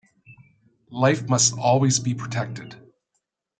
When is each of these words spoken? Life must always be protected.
Life 0.89 1.29
must 1.29 1.55
always 1.59 1.99
be 1.99 2.15
protected. 2.15 2.73